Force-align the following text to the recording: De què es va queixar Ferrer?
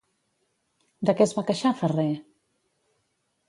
De 1.11 1.15
què 1.21 1.25
es 1.29 1.37
va 1.41 1.45
queixar 1.51 1.75
Ferrer? 1.85 2.09